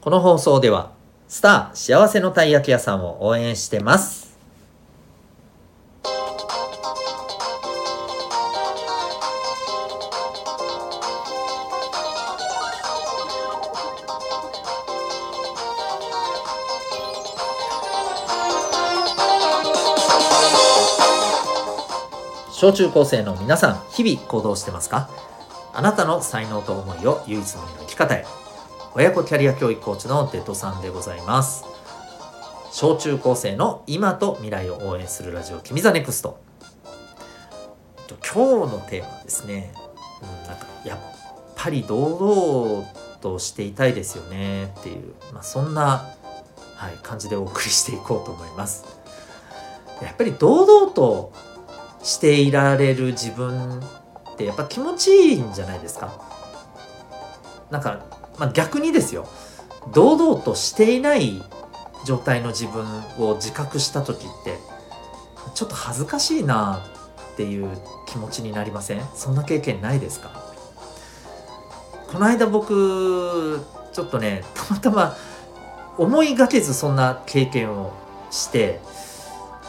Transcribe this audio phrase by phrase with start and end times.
[0.00, 0.92] この放送では
[1.28, 4.30] スター幸せのたい焼き屋さんを応援してます。
[22.50, 25.10] 小中高生の皆さん日々行動してますか？
[25.74, 28.24] あなたの才能と思いを唯一の生き方へ。
[28.92, 31.64] 親子キャリア教育コーチのデトさんでございます。
[32.72, 36.40] 小中高生の今と未来を応援するラジオ君ザネクスト。
[38.08, 39.72] 今日のテーマはですね、
[40.22, 40.98] うん、なんかやっ
[41.54, 42.84] ぱり堂々
[43.20, 46.08] としていたいですよねっていう、まあ、そんな、
[46.74, 48.84] はい、感じでお送りしていこうと思います。
[50.02, 51.32] やっぱり堂々と
[52.02, 56.12] していられる自分ってやっぱ気持ちいいんじゃないですか？
[57.70, 58.04] なんか、
[58.40, 59.28] まあ、逆にですよ。
[59.92, 61.42] 堂々としていない
[62.06, 62.84] 状態の自分
[63.18, 64.58] を自覚した時って
[65.54, 66.82] ちょっと恥ずかしいな
[67.32, 67.68] っていう
[68.06, 69.02] 気持ちになりません？
[69.14, 70.30] そんな経験ないですか？
[72.08, 73.60] この間僕
[73.92, 75.16] ちょっとねたまたま
[75.98, 77.92] 思いがけずそんな経験を
[78.30, 78.80] して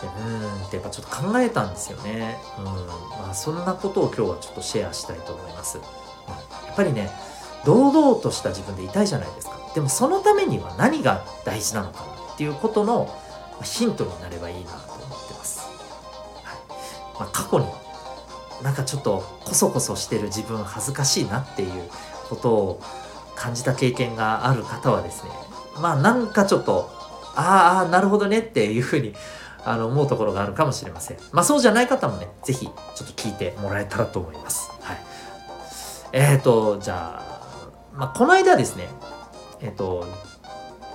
[0.01, 2.37] うんってやっぱちょっと考えたんですよね。
[2.57, 2.65] うん。
[2.65, 5.77] まあ、そんなことを今日はちょっとシェアしたいと思います。
[5.77, 7.11] うん、やっぱりね
[7.65, 9.59] 堂々とした自分でいたいじゃないですか。
[9.73, 13.13] でもそのためには何が大事なのかっていうことの
[13.63, 15.59] ヒントになればいいなと思ってます。
[16.43, 17.65] はいまあ、過去に
[18.63, 21.89] なんかちょっとこそこそしてる自分恥ずかしいなっていう
[22.29, 22.81] ことを
[23.35, 25.31] 感じた経験がある方はですね
[25.79, 26.89] まあなんかちょっと
[27.35, 29.13] ああなるほどねっていうふうに
[29.63, 31.17] あの思うところがあるかもしれません。
[31.31, 34.71] まあそうじゃない方もね、是非ちょっと聞いてもらえたらと思います。
[34.81, 34.97] はい。
[36.13, 37.30] え、ー、と、じゃあ、
[37.93, 38.87] まあこの間ですね、
[39.61, 40.05] えっ、と、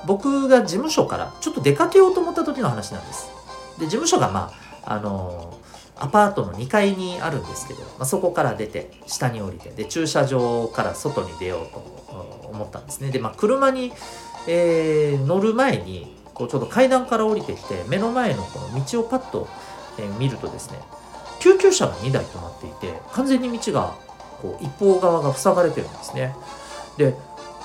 [0.07, 3.31] 僕が事務所からちょっと出かけようと思った時の話なんです。
[3.79, 4.53] で、事務所がま
[4.85, 5.59] あ、あの
[5.99, 11.79] アパートの2階にあるんですけど、まあ、そこから出て下に降りてで駐車場から外に出ようと
[12.53, 13.93] 思ったんですねでまあ車に、
[14.47, 19.49] えー、乗る前にこうちょうど階段から降りてきて目の前のこの道をパッと、
[19.99, 20.79] えー、見るとですね
[21.41, 23.95] 救急車が2台止まっていて完全に道が
[24.43, 26.35] こう一方側が塞がれてるんですね
[26.97, 27.15] で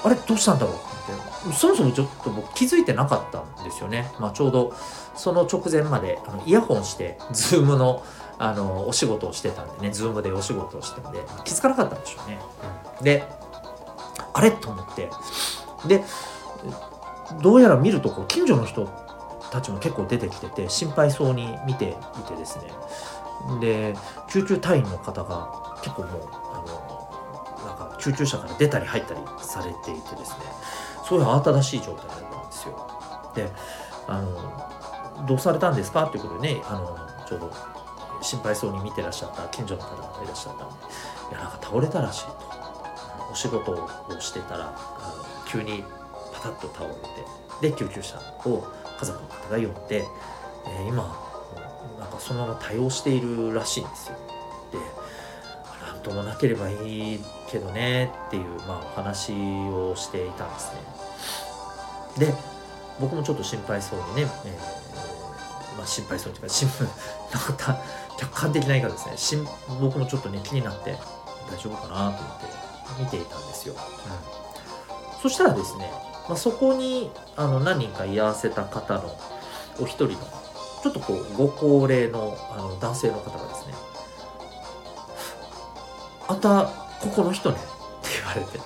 [0.03, 0.75] あれどうしたんだろう？
[0.75, 0.77] っ
[1.49, 4.73] てそもそもちょっと僕気づいてなかったんですよね、まあ、ちょうど
[5.15, 8.03] その直前まであのイヤホンしてズームの
[8.39, 9.91] あのお仕事をしてたんでね。
[9.91, 12.39] ズームでお仕事をしてたんで気づかなかったんでしょうね、
[12.99, 13.23] うん、で
[14.33, 14.51] あれ？
[14.51, 15.09] と思って。
[15.87, 16.03] で
[17.41, 18.89] どうやら見るとこう近所の人
[19.51, 22.71] たちも結構出てきてて心配そうに見ていてですね。
[23.59, 23.95] で
[24.29, 26.50] 救急隊員の方が結構もう
[28.01, 30.45] 救急車から出たり入ったりされていてですね。
[31.07, 32.87] そういう慌ただしい状態だったんですよ。
[33.35, 33.49] で
[34.07, 36.97] あのどうされたんですかっていうことでねあの
[37.27, 37.53] ちょうど
[38.21, 40.73] 心配そうに見てらっしゃった近所の方がいらっしゃったんで
[41.31, 42.51] いやなんか倒れたらしいと。
[43.31, 43.87] お仕事を
[44.19, 45.83] してたらあの急に
[46.33, 46.93] パタッと倒れ
[47.61, 48.67] てで救急車を
[48.99, 50.03] 家族の方が呼んで、
[50.65, 51.03] えー、今
[51.99, 54.17] なんかそのまま対応しているらしいんですよ。
[56.11, 62.27] でなんともなければいいけどねっていう、まあ、お話をしていたんですね。
[62.27, 62.33] で
[62.99, 66.83] 僕もちょっと心配そうにね、えー、まあ、心配そうにというか新聞
[67.33, 67.81] なんか
[68.17, 69.43] 客観的な言い方ですね
[69.79, 70.91] 僕もちょっとね気になって
[71.49, 72.45] 大丈夫かなと思って
[72.99, 73.73] 見ていたんですよ。
[73.73, 75.89] うん、そしたらですね
[76.27, 79.17] まあ、そこにあの何人か居合わせた方の
[79.79, 80.19] お一人の
[80.81, 83.73] ちょっとこうご高齢のあの男性の方がですね
[86.31, 86.71] 「あた
[87.01, 87.59] ここの人ね」っ
[88.03, 88.59] て言われて。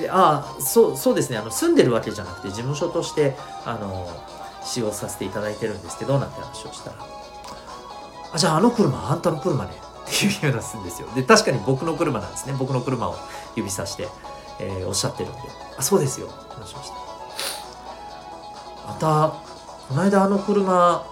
[0.00, 1.38] であそうそうですね。
[1.38, 4.06] あの住んでるわけじゃなくて事務所としてあの
[4.62, 6.96] 使用させていただいてるんですけどなんて話をしたら
[8.34, 9.70] 「あじゃああの車あんたの車ね」
[10.06, 11.08] っていうようなすんですよ。
[11.14, 12.54] で確かに僕の車なんですね。
[12.58, 13.16] 僕の車を
[13.56, 14.08] 指さして
[14.60, 15.38] えー、おっしゃってるんで
[15.78, 16.94] 「あそうですよ」話しました。
[18.88, 19.32] また
[19.88, 21.02] この間あの車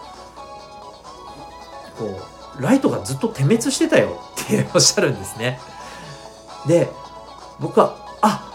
[1.98, 2.20] こ
[2.58, 4.20] うライトがずっと点滅してたよ。
[4.46, 5.58] ておっしゃるんですね。
[6.66, 6.88] で
[7.60, 8.52] 僕はあ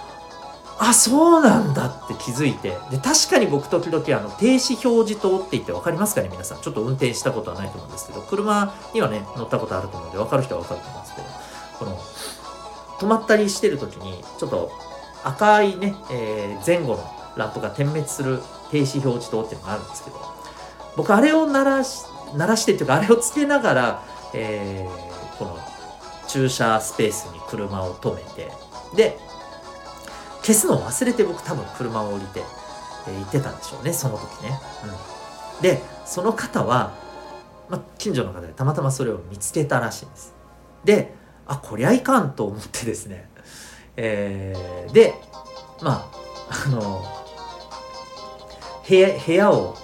[0.80, 6.62] あそうなんだって気づいてで確かに僕時々あの停止表示灯って言って分かりますかね皆さん。
[6.62, 11.28] ちょっと運転したことはないと思うんですけど車にはね乗ったことあると思うので分かる人は分かると思うんですけど
[11.80, 11.98] この
[13.00, 14.72] 止まったりしてる時にちょっと
[15.24, 17.04] 赤いね、えー、前後の
[17.38, 18.40] ランプが点滅する
[18.72, 20.18] 停止表示灯っていうのがあるんですけど
[20.96, 22.06] 僕あれを鳴らし
[22.36, 24.04] 鳴らしてっていうかあれをつけながら、
[24.34, 25.58] えー、この
[26.32, 28.52] 駐車スペースに車を止めて
[28.96, 29.18] で
[30.42, 32.42] 消すのを忘れて僕多分車を降りて、
[33.08, 34.60] え、行ってたんでしょうねその時ね、
[35.58, 36.94] うん、でその方は、
[37.70, 40.34] ま、近所の方でたまたまそれを見つけたらしいんです。
[40.84, 41.14] で
[41.46, 43.30] あこりゃいかんと思ってですね。
[43.98, 45.14] えー、で
[45.82, 46.10] ま
[46.50, 47.04] ああの
[48.88, 49.76] 部屋部屋を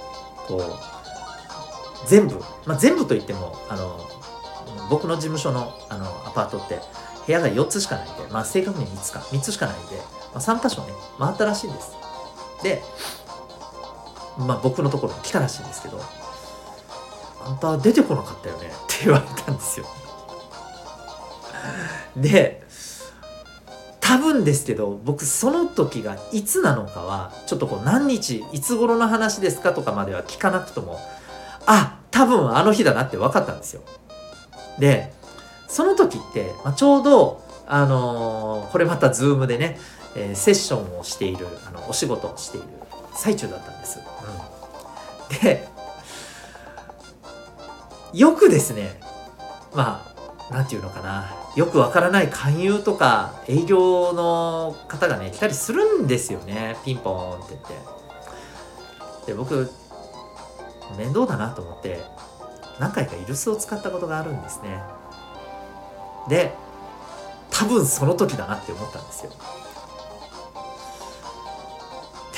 [0.48, 4.17] こう全部、まあ、全部といってもあの
[4.90, 6.80] 僕の事務所のあのアパートって
[7.26, 9.20] 部屋が4つしかないんで、まあ、正確に3つか。
[9.20, 9.98] 3つしかないんで、
[10.34, 11.92] まあ、3箇所ね回ったらしいんです。
[12.64, 12.82] で、
[14.38, 16.00] まあ、僕のところに来たらしいんですけど
[17.44, 19.86] 「あんた出てこなかったよね」 って言われたんですよ。
[22.16, 22.66] で
[24.00, 30.98] 多分ですけど僕その時がいつなのかはちょっとこう何日いつ頃の話ですかとかまでは聞かなくとも
[31.66, 33.82] あ多分あの日だなって分かったんですよ。
[34.80, 35.14] で
[35.68, 39.78] その時って、まあ、ちょうどあのー、これまたズームでね、
[40.16, 42.68] えー、セッションをしているあのお仕事をしている
[43.14, 44.00] 最中だったんです、
[45.34, 45.68] うん、で
[48.14, 49.00] よくですね
[49.76, 50.06] ま
[50.50, 57.98] あ何て言うのかなよくわからない勧誘とか営業の方がね来たりするんですよねピンポーンって言って。
[59.28, 59.70] で僕
[60.98, 62.02] 面倒だなと思って
[62.80, 64.82] 何回かイルスを使ったことがあるんですね。
[66.30, 66.54] で
[67.52, 69.32] 多分その時だなって思ったんですよ。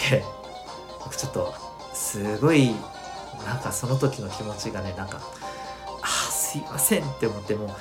[0.10, 0.24] で
[1.04, 1.54] 僕ちょっと
[1.94, 2.76] すごい
[3.46, 7.76] なんかその時の気持ちがねなんかああすいませんって思っても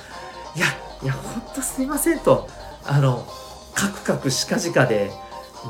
[0.55, 0.65] いや
[1.01, 2.47] いやほんとすいませんと
[2.85, 3.25] あの
[3.73, 5.11] カクカクしかじかで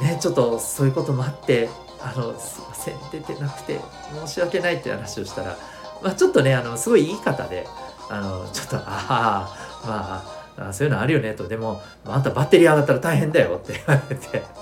[0.01, 1.69] ねちょっとそういうこともあって
[2.01, 3.79] あのすいません出てなくて
[4.25, 5.57] 申し訳ないって話をしたら、
[6.01, 7.67] まあ、ちょっとねあのすごいいい方で
[8.09, 10.25] あのちょっとああ
[10.57, 11.47] まあそういうのあるよねと。
[11.47, 14.43] でもあんたバッテリー上がったら大変だよって言われて。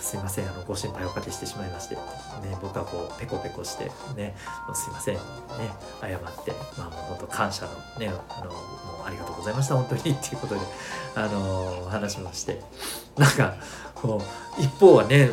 [0.00, 0.48] すいません。
[0.48, 2.00] あのご心配おかけしてしまいまして、ね、
[2.60, 3.84] 僕はこうペコペコして
[4.16, 4.36] ね
[4.74, 5.14] すいません。
[5.14, 5.20] ね
[6.00, 8.56] 謝ってまあもう本当感謝のねあのも
[9.04, 9.76] うありがとうございました。
[9.76, 10.00] 本当に。
[10.00, 10.60] っていうことで
[11.14, 12.60] あの話しまして。
[13.16, 13.54] なんか
[14.00, 14.22] こ
[14.58, 15.30] う一方はね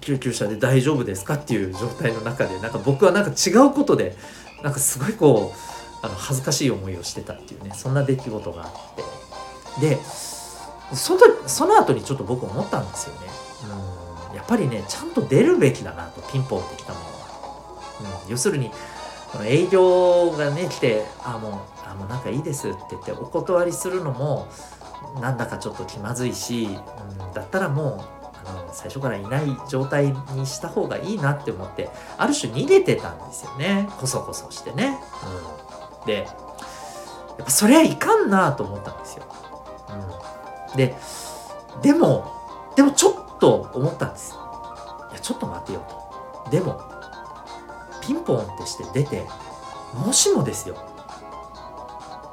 [0.00, 4.16] 救急車で大丈夫ですかっていう状態の中でなんか僕はなんか違うことで
[4.62, 9.22] なんかすごいこうあの恥ずかしい思いをしてたっていうねそんな出来事があって。
[9.80, 9.98] で
[10.94, 13.20] そのその後にちょっと僕思ったんですよね。
[14.30, 18.70] うん、やっぱりねちゃんと出るべきだなとピンポンってきたものは、うん、要するに
[19.30, 24.48] この営業がね来て「あもうあもうなんかいいです」って言ってお断りするのも
[25.20, 26.78] なんだかちょっと気まずいし、
[27.20, 28.04] うん、だったらも
[28.44, 33.88] うあの最初からいない状態にした方がいいなって思ってある種逃げてたんですよね。
[34.00, 34.98] こそこそしてね。
[36.00, 36.26] うん、で
[37.38, 39.24] やっぱそりゃいかんなと思ったんですよ。
[40.70, 40.96] うん、で
[41.82, 42.32] でも
[42.74, 44.34] でもちょっと思ったんです。
[45.10, 45.82] いやちょっと待てよ
[46.44, 46.50] と。
[46.50, 46.80] でも
[48.00, 49.26] ピンポンってして出て
[49.94, 50.91] もしもですよ。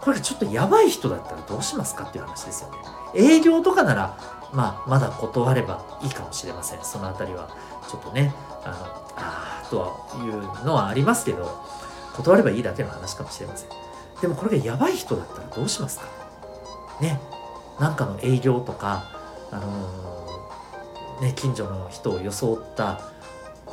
[0.01, 2.78] これちょっとやばい人だったらどうしますかっていう話ですよね。
[3.16, 4.18] 営業とかなら
[4.54, 6.84] まあまだ断ればいいかもしれません。
[6.84, 7.50] その辺りは
[7.90, 8.75] ちょっとねあの
[9.18, 11.63] あーとはいうのはありますけど
[12.16, 13.69] 断ればいいだけの話かもしれません。
[14.22, 16.06] でもこれがやばい人だったらどうしますか？
[17.01, 17.19] ね
[17.80, 19.04] なんかの営業とか
[19.51, 23.01] あのーね、近所の人を装った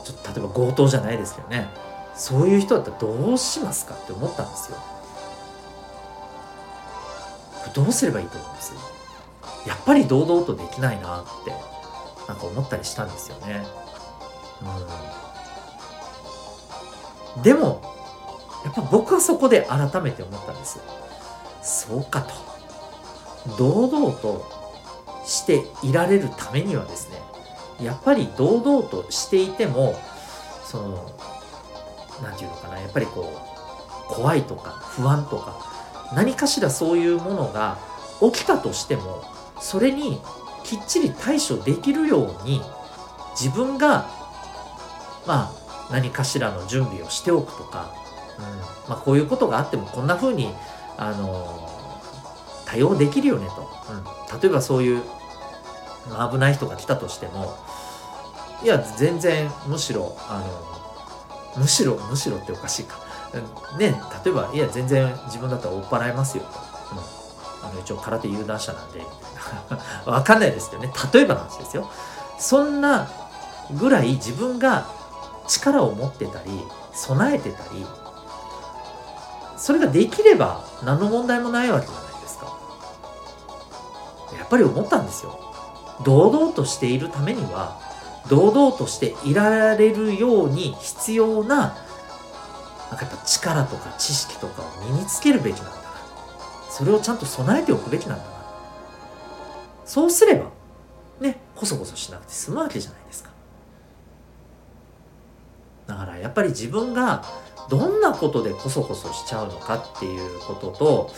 [0.04, 1.68] ちょっと例えば強盗じゃないですけどね
[2.16, 4.78] そういう人だったらどうしますかって思ったんですよ。
[7.76, 8.72] どうすればいいと思います？
[9.68, 11.52] やっぱり堂々とできないなって
[12.26, 13.64] なんか思ったりしたんですよね。
[17.36, 17.82] うん、でも
[18.64, 20.80] やっぱ僕はそこで改めて思ったんです。
[21.62, 22.34] そうかと。
[23.58, 24.44] 堂々と
[25.24, 27.20] していられるためにはですね
[27.80, 29.94] やっぱり堂々としていても
[30.64, 31.12] その
[32.22, 33.32] 何て言うのかなやっぱりこ
[34.10, 35.75] う怖いとか不安とか
[36.14, 37.78] 何かしらそういうものが
[38.20, 39.22] 起きたとしても
[39.60, 40.20] それに
[40.64, 42.60] きっちり対処できるように
[43.38, 44.06] 自分が
[45.26, 47.92] まあ何かしらの準備をしておくとか、
[48.38, 48.76] うん。
[48.88, 50.52] まあ、こういうことがあってもこんな風に
[50.96, 51.68] あの
[52.64, 53.68] 対応できるよねと、
[54.32, 55.02] うん、例えばそういう
[56.30, 57.56] 危ない人が来たとしても
[58.62, 60.40] いや全然むしろあ
[61.56, 62.98] のむしろむしろっておかしいか
[63.78, 66.44] ね例えばいや全然自分だったら追っ払いますよ。
[66.44, 66.50] と、
[67.66, 69.02] あの一応空手有段者なんで。
[70.06, 70.92] わかんないですけどね。
[71.12, 71.88] 例えばの話ですよ。
[72.38, 73.08] そんな
[73.72, 74.86] ぐらい自分が
[75.48, 76.50] 力を持ってたり
[76.92, 77.86] 備えてたり
[79.56, 82.58] それができれば何の問題もないわけじゃないですか。
[84.38, 85.38] やっぱり思ったんですよ。
[86.04, 87.80] 堂々としているためには
[88.28, 91.76] 堂々としていられるように必要な
[92.90, 95.82] なんかやっぱ力とか知識とかを身につけるべきなんだな。
[96.70, 98.30] それをちゃんと備えておくべきなんだな。
[99.84, 100.50] そうすれば
[101.20, 103.30] ねこそこそしなくて済むわけじゃないですか。
[105.86, 107.24] だからやっぱり自分が
[107.68, 111.10] どんなことでこそこそしちゃうのかっていうことと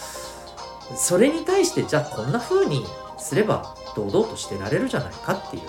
[0.97, 2.85] それに対してじゃあこんな風に
[3.19, 5.69] すれば堂々としてられるじゃないかっていうね、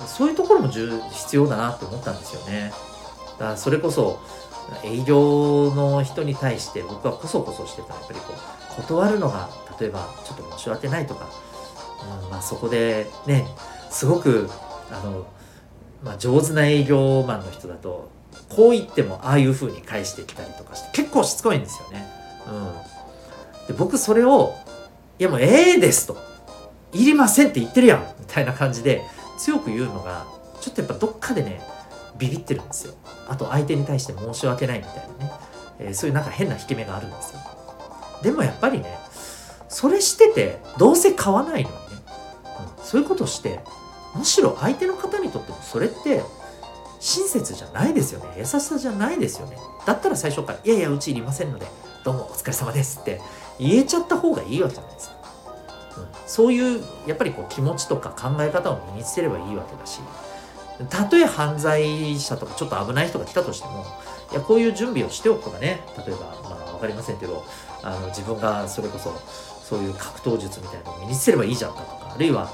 [0.00, 2.72] うん、そういうところも必要だなって思ったんですよね。
[3.38, 4.20] だそれこそ
[4.82, 8.34] 営業の人に対して僕はこそこそしてたらやっぱりこ
[8.78, 9.48] う断るのが
[9.80, 11.28] 例えばちょっと申し訳ないとか、
[12.24, 13.46] うんまあ、そこでね
[13.90, 14.48] すごく
[14.90, 15.26] あの、
[16.02, 18.10] まあ、上手な営業マンの人だと
[18.48, 22.06] こう言ってもああいう風に返してきたりとかして結構しつこいんですよね。
[22.48, 24.54] うん、で僕それを
[25.18, 26.16] 「いやもうええです」と
[26.92, 29.02] 「いりません」って言ってるやんみたいな感じで
[29.38, 30.26] 強く言うのが
[30.60, 31.60] ちょっとやっぱどっかでね
[32.18, 32.94] ビビってるんですよ。
[33.28, 35.32] あと相手に対して申し訳ないみたいなね、
[35.78, 37.40] えー、そういうなんか変な引け目があるんですよ。
[38.22, 38.98] でもやっぱりね
[39.68, 41.80] それしててどうせ買わないのにね、
[42.78, 43.60] うん、そういうことして
[44.14, 46.22] むしろ相手の方にとってもそれって
[47.00, 48.34] 親切じゃないですよね。
[48.38, 49.58] 優しさじゃないですよね。
[49.84, 51.66] だったら最初から「いやいやうちいりませんので
[52.04, 53.20] どうもお疲れ様です」って
[53.58, 55.14] 言えちゃった方がいいわけじゃないですか、
[55.98, 60.00] うん、そういうやっぱりこう気持ちとか考え方を身につければいいわけだし
[60.88, 63.84] たとえ犯罪者とかちょっと危ない人が来たとしても
[64.32, 67.44] いやこういう準備をしておくとかね例えばまあ分かりませんけど
[67.82, 69.12] あの自分がそれこそ
[69.62, 72.50] そういう格闘術みたいなのを身につければいいじゃんかとかあるいは、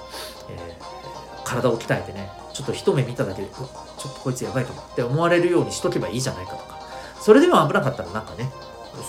[0.51, 6.81] えー、体を鍛えてねちょっと一目見ただけでちょっとこいつやばいとかって思われるようにしとけばいいじゃないかとか
[7.21, 8.51] それでも危なかったらなんかね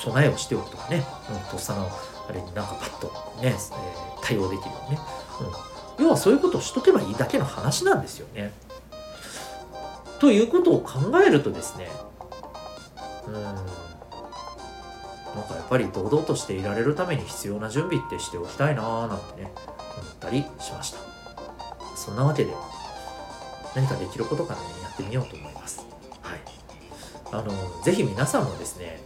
[0.01, 1.89] 備えをしておくとかね、うん、とっさの
[2.29, 3.07] あれになんかパッと
[3.41, 3.55] ね、えー、
[4.21, 5.01] 対応できるようにね、
[5.97, 8.51] うん、要はそういうことをしとけばいいだけの話なんですよね。
[10.21, 11.89] ということを考えるとですね
[13.27, 13.33] うん。
[13.33, 13.55] なん
[15.47, 19.51] かやっぱり堂々としていられるために必要な準備ってしておきたいなーなんてね
[19.97, 20.99] 思ったりしました。
[21.95, 22.53] そんなわけで
[23.75, 25.87] 何かできることからねやってみようと思います。
[26.21, 26.39] はい。
[27.31, 29.01] あのぜひ皆さんもですね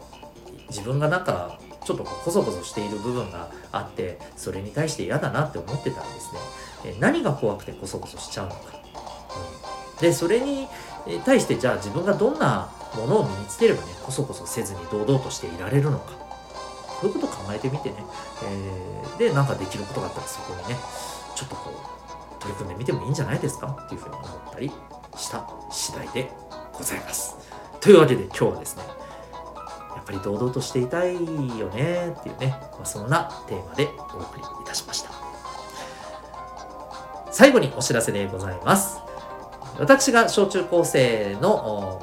[0.68, 6.34] 自分がなんかちょっとこそこそしている部分があってそれに対して嫌だなって思ってたらです
[6.84, 8.60] ね何が怖くてこそこそしちゃうのか、
[9.96, 10.68] うん、でそれに
[11.26, 16.12] 対してじゃあ自分がどんなものを身につければねこそこそせずに堂々としていられるのか。
[17.02, 17.98] そういうことを考えてみてね、
[18.46, 20.80] えー、でなんかできることがあったらそこにね
[21.36, 23.68] ちょっとこう取り組んでみてもいいんじゃないですか？
[23.68, 24.72] っていうふうに思ったり
[25.18, 26.32] した次第で
[26.72, 27.36] ございます。
[27.82, 28.84] というわけで今日はですね
[29.94, 35.12] やっぱり堂々としていたいよねっていうね、まあ、そんなテーマでお送りいたしました。
[37.32, 39.05] 最後にお知らせでございます。
[39.80, 42.00] 私が小中高生の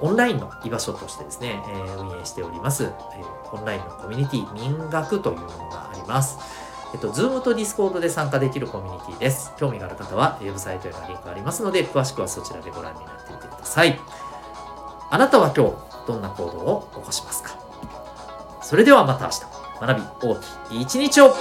[0.00, 2.92] オンラインの居場所としてですね、え運営しております、え
[3.52, 6.38] オンラインのコミュニティ民学というものがあります。
[6.92, 9.52] えっと、Zoom と Discord で参加できるコミュニティです。
[9.56, 13.98] 興味がある方は、ウェブサイトへのリンクがありますので、詳しくはそちらでご覧になってみてください。
[15.10, 15.74] あなたは今日、
[16.06, 17.56] どんな行動を起こしますか？
[18.62, 19.40] それではまた明日、
[19.80, 20.36] 学び大
[20.70, 21.34] きい一日を